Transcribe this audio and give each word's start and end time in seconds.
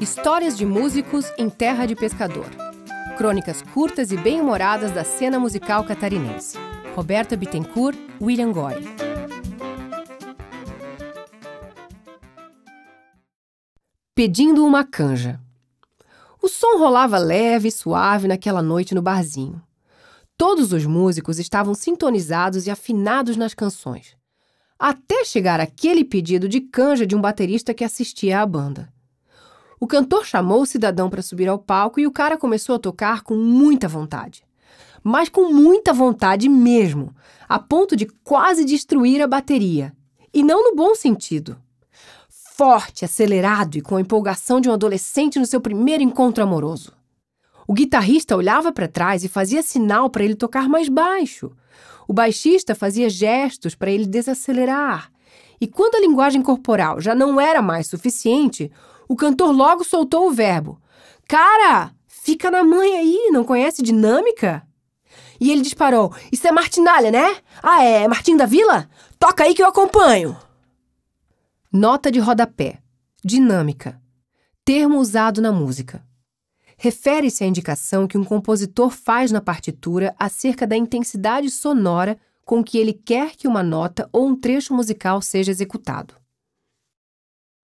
Histórias 0.00 0.56
de 0.56 0.66
músicos 0.66 1.32
em 1.38 1.48
terra 1.48 1.86
de 1.86 1.94
pescador. 1.94 2.46
Crônicas 3.16 3.62
curtas 3.62 4.10
e 4.10 4.16
bem-humoradas 4.16 4.92
da 4.92 5.04
cena 5.04 5.38
musical 5.38 5.84
catarinense. 5.84 6.58
Roberta 6.94 7.36
Bittencourt, 7.36 7.98
William 8.20 8.52
Goy. 8.52 8.74
Pedindo 14.14 14.64
uma 14.64 14.84
canja. 14.84 15.40
O 16.40 16.48
som 16.48 16.78
rolava 16.78 17.18
leve 17.18 17.68
e 17.68 17.72
suave 17.72 18.28
naquela 18.28 18.62
noite 18.62 18.94
no 18.94 19.02
barzinho. 19.02 19.62
Todos 20.36 20.72
os 20.72 20.84
músicos 20.84 21.38
estavam 21.38 21.74
sintonizados 21.74 22.66
e 22.66 22.70
afinados 22.70 23.36
nas 23.36 23.54
canções. 23.54 24.16
Até 24.78 25.24
chegar 25.24 25.60
aquele 25.60 26.04
pedido 26.04 26.48
de 26.48 26.60
canja 26.60 27.06
de 27.06 27.14
um 27.14 27.20
baterista 27.20 27.72
que 27.72 27.84
assistia 27.84 28.40
à 28.40 28.46
banda. 28.46 28.92
O 29.80 29.86
cantor 29.86 30.24
chamou 30.24 30.62
o 30.62 30.66
cidadão 30.66 31.08
para 31.08 31.22
subir 31.22 31.48
ao 31.48 31.58
palco 31.58 32.00
e 32.00 32.06
o 32.06 32.12
cara 32.12 32.36
começou 32.36 32.76
a 32.76 32.78
tocar 32.78 33.22
com 33.22 33.36
muita 33.36 33.86
vontade. 33.86 34.44
Mas 35.02 35.28
com 35.28 35.52
muita 35.52 35.92
vontade 35.92 36.48
mesmo, 36.48 37.14
a 37.48 37.58
ponto 37.58 37.94
de 37.94 38.06
quase 38.06 38.64
destruir 38.64 39.20
a 39.20 39.26
bateria. 39.26 39.94
E 40.32 40.42
não 40.42 40.70
no 40.70 40.74
bom 40.74 40.94
sentido. 40.94 41.56
Forte, 42.28 43.04
acelerado 43.04 43.76
e 43.76 43.82
com 43.82 43.96
a 43.96 44.00
empolgação 44.00 44.60
de 44.60 44.68
um 44.68 44.72
adolescente 44.72 45.38
no 45.38 45.46
seu 45.46 45.60
primeiro 45.60 46.02
encontro 46.02 46.42
amoroso. 46.42 46.92
O 47.66 47.72
guitarrista 47.72 48.36
olhava 48.36 48.70
para 48.72 48.88
trás 48.88 49.24
e 49.24 49.28
fazia 49.28 49.62
sinal 49.62 50.10
para 50.10 50.24
ele 50.24 50.34
tocar 50.34 50.68
mais 50.68 50.88
baixo. 50.88 51.50
O 52.06 52.12
baixista 52.12 52.74
fazia 52.74 53.08
gestos 53.08 53.74
para 53.74 53.90
ele 53.90 54.06
desacelerar. 54.06 55.10
E 55.60 55.66
quando 55.66 55.94
a 55.94 56.00
linguagem 56.00 56.42
corporal 56.42 57.00
já 57.00 57.14
não 57.14 57.40
era 57.40 57.62
mais 57.62 57.86
suficiente, 57.86 58.70
o 59.08 59.16
cantor 59.16 59.50
logo 59.50 59.82
soltou 59.82 60.28
o 60.28 60.32
verbo: 60.32 60.78
Cara, 61.26 61.92
fica 62.06 62.50
na 62.50 62.62
mãe 62.62 62.96
aí, 62.96 63.30
não 63.32 63.44
conhece 63.44 63.82
dinâmica? 63.82 64.66
E 65.40 65.50
ele 65.50 65.62
disparou: 65.62 66.14
Isso 66.30 66.46
é 66.46 66.52
martinalha, 66.52 67.10
né? 67.10 67.36
Ah, 67.62 67.82
é 67.82 68.06
Martim 68.06 68.36
da 68.36 68.44
Vila? 68.44 68.88
Toca 69.18 69.44
aí 69.44 69.54
que 69.54 69.62
eu 69.62 69.68
acompanho. 69.68 70.36
Nota 71.72 72.10
de 72.10 72.18
rodapé: 72.18 72.80
dinâmica. 73.24 73.98
Termo 74.64 74.98
usado 74.98 75.40
na 75.40 75.52
música 75.52 76.04
refere-se 76.76 77.44
à 77.44 77.46
indicação 77.46 78.06
que 78.06 78.18
um 78.18 78.24
compositor 78.24 78.90
faz 78.90 79.30
na 79.30 79.40
partitura 79.40 80.14
acerca 80.18 80.66
da 80.66 80.76
intensidade 80.76 81.50
sonora 81.50 82.18
com 82.44 82.62
que 82.62 82.78
ele 82.78 82.92
quer 82.92 83.36
que 83.36 83.48
uma 83.48 83.62
nota 83.62 84.08
ou 84.12 84.26
um 84.26 84.36
trecho 84.36 84.74
musical 84.74 85.22
seja 85.22 85.50
executado. 85.50 86.14